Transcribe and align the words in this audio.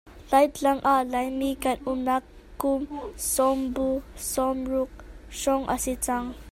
Laitlang 0.33 0.79
ah 0.93 1.01
Laimi 1.13 1.51
kan 1.63 1.77
umnak 1.91 2.23
kum 2.61 2.81
sawmbu 3.33 3.89
sawm 4.31 4.57
ruk 4.71 4.89
hrawng 5.37 5.63
a 5.73 5.75
si 5.83 5.93
cang. 6.05 6.25